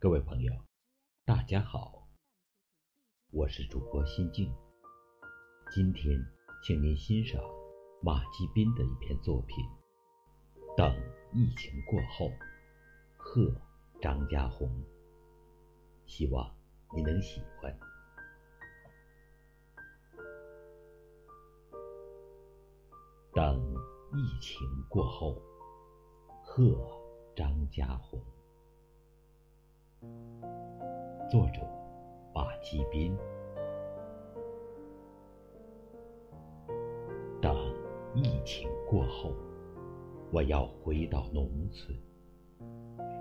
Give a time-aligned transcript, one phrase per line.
[0.00, 0.52] 各位朋友，
[1.24, 2.06] 大家好，
[3.32, 4.48] 我是主播心静。
[5.72, 6.16] 今天，
[6.62, 7.42] 请您欣赏
[8.00, 9.56] 马继斌的一篇作品
[10.76, 10.94] 《等
[11.34, 12.26] 疫情过后》，
[13.16, 13.52] 贺
[14.00, 14.70] 张家红。
[16.06, 16.48] 希望
[16.94, 17.76] 你能喜欢。
[23.32, 23.60] 等
[24.12, 25.42] 疫情过后，
[26.44, 26.88] 贺
[27.34, 28.22] 张家红。
[31.30, 31.60] 作者：
[32.34, 33.16] 马继斌。
[37.40, 37.54] 等
[38.14, 39.32] 疫情过后，
[40.32, 41.96] 我要回到农村，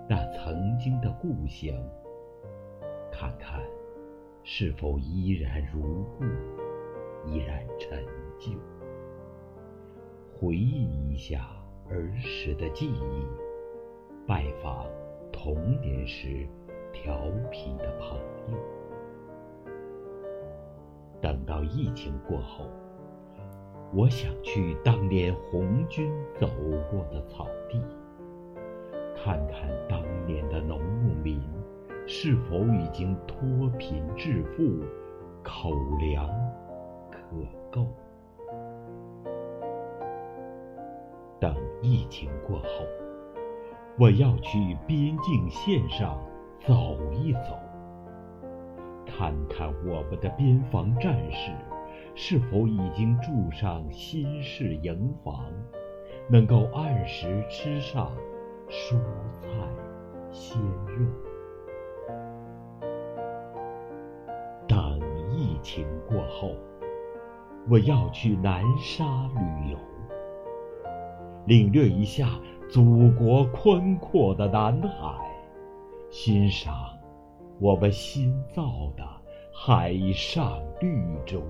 [0.09, 1.75] 那曾经的故乡，
[3.11, 3.61] 看看
[4.43, 6.23] 是否依然如故，
[7.29, 8.03] 依然陈
[8.39, 8.51] 旧。
[10.39, 11.47] 回忆一下
[11.89, 13.25] 儿时的记忆，
[14.25, 14.87] 拜访
[15.31, 16.47] 童年时。
[17.03, 17.15] 调
[17.51, 18.17] 皮的朋
[18.51, 18.57] 友，
[21.21, 22.65] 等到疫情过后，
[23.93, 26.47] 我想去当年红军走
[26.89, 27.79] 过的草地，
[29.15, 31.39] 看看当年的农牧民
[32.07, 34.83] 是否已经脱贫致富，
[35.43, 36.27] 口粮
[37.11, 37.19] 可
[37.71, 37.87] 够。
[41.39, 42.85] 等疫情过后，
[43.99, 46.19] 我要去边境线上。
[46.65, 47.57] 走一走，
[49.05, 51.51] 看看我们的边防战士
[52.13, 55.45] 是否已经住上新式营房，
[56.29, 58.11] 能够按时吃上
[58.69, 58.95] 蔬
[59.39, 59.47] 菜
[60.29, 61.05] 鲜肉。
[64.67, 64.99] 等
[65.31, 66.51] 疫情过后，
[67.69, 69.05] 我要去南沙
[69.35, 69.77] 旅游，
[71.45, 72.27] 领略一下
[72.69, 75.15] 祖国宽阔的南海。
[76.09, 76.97] 欣赏
[77.59, 79.03] 我们新造的
[79.53, 81.43] 海上绿洲。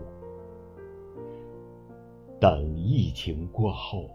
[2.39, 4.09] 等疫情过后，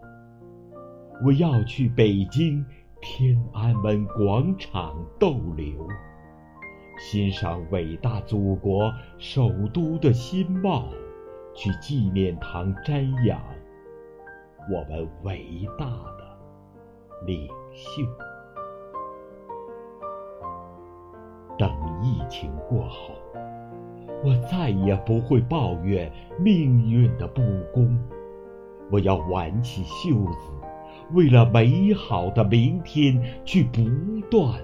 [1.25, 2.65] 我要去北京
[3.01, 5.87] 天安门广场逗留，
[6.99, 10.87] 欣赏伟大祖国首都的新貌，
[11.53, 13.41] 去纪念堂瞻仰
[14.71, 16.37] 我们伟大的
[17.25, 18.32] 领袖。
[21.57, 21.69] 等
[22.01, 23.13] 疫情过后，
[24.23, 27.41] 我再也不会抱怨命运的不
[27.73, 27.97] 公。
[28.91, 30.51] 我要挽起袖子，
[31.13, 33.81] 为了美好的明天去不
[34.29, 34.59] 断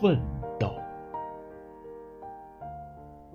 [0.00, 0.20] 奋
[0.58, 0.72] 斗。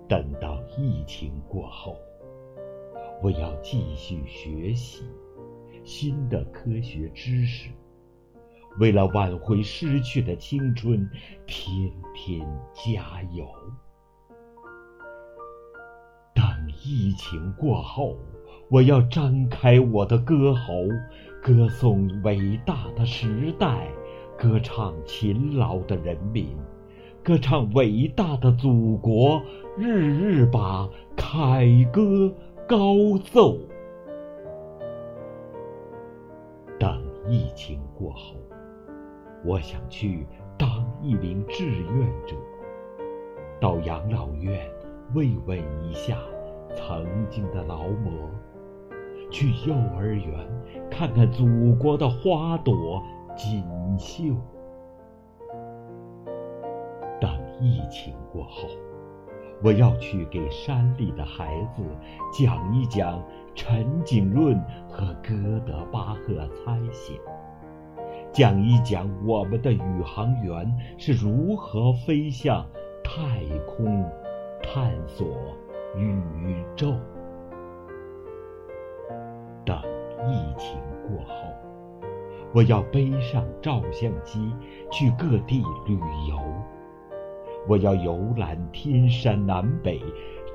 [0.08, 1.96] 等到疫情过后，
[3.22, 5.04] 我要继续学习
[5.82, 7.70] 新的科学知识。
[8.78, 11.08] 为了挽回失去的青春，
[11.46, 12.40] 天天
[12.72, 13.46] 加油。
[16.34, 16.44] 等
[16.82, 18.16] 疫情过后，
[18.68, 20.72] 我要张开我的歌喉，
[21.40, 23.88] 歌颂伟大的时代，
[24.36, 26.56] 歌唱勤劳的人民，
[27.22, 29.40] 歌唱伟大的祖国，
[29.78, 32.34] 日日把凯歌
[32.68, 33.56] 高奏。
[36.78, 38.43] 等疫情过后。
[39.44, 40.26] 我想去
[40.58, 40.68] 当
[41.02, 42.34] 一名志愿者，
[43.60, 44.66] 到养老院
[45.14, 46.16] 慰问一下
[46.74, 48.10] 曾经的劳模，
[49.30, 50.48] 去幼儿园
[50.90, 53.02] 看看祖国的花朵
[53.36, 53.62] 锦
[53.98, 54.34] 绣。
[57.20, 58.66] 等疫情过后，
[59.62, 61.82] 我要去给山里的孩子
[62.32, 63.22] 讲一讲
[63.54, 67.14] 陈景润和哥德巴赫猜想。
[68.34, 72.66] 讲一讲我们的宇航员是如何飞向
[73.04, 74.04] 太空，
[74.60, 75.24] 探索
[75.96, 76.92] 宇宙。
[79.64, 79.80] 等
[80.26, 81.46] 疫情过后，
[82.52, 84.52] 我要背上照相机
[84.90, 85.96] 去各地旅
[86.28, 86.36] 游。
[87.68, 90.02] 我要游览天山南北，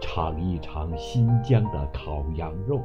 [0.02, 2.82] 尝一尝新疆的烤羊肉。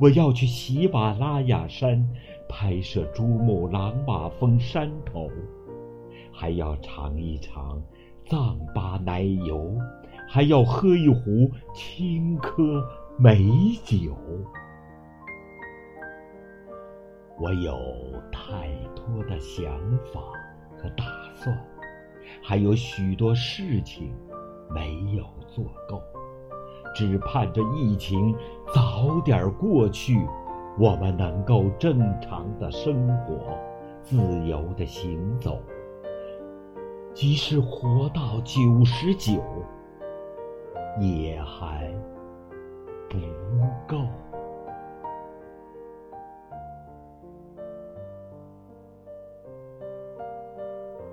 [0.00, 2.08] 我要去喜马拉雅山
[2.48, 5.30] 拍摄珠穆朗玛峰山头，
[6.32, 7.80] 还要尝一尝
[8.26, 9.76] 藏巴奶油，
[10.28, 12.84] 还要喝一壶青稞
[13.16, 13.38] 美
[13.84, 14.16] 酒。
[17.40, 17.76] 我有
[18.32, 19.64] 太多的想
[20.12, 20.20] 法
[20.76, 21.04] 和打
[21.36, 21.56] 算，
[22.42, 24.12] 还有许多事情
[24.74, 26.02] 没有做够。
[26.94, 28.34] 只盼着疫情
[28.72, 30.16] 早点过去，
[30.78, 33.58] 我们能够正常的生活，
[34.00, 35.60] 自由的行走。
[37.12, 39.42] 即使活到九十九，
[41.00, 41.92] 也还
[43.08, 43.18] 不
[43.86, 43.98] 够。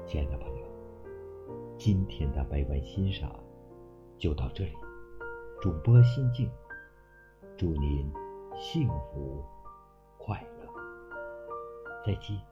[0.06, 0.66] 亲爱的朋友，
[1.78, 3.30] 今天的百万欣赏
[4.18, 4.72] 就到这里。
[5.62, 6.50] 主播心境，
[7.56, 8.12] 祝您
[8.60, 9.46] 幸福
[10.18, 10.68] 快乐，
[12.04, 12.51] 再见。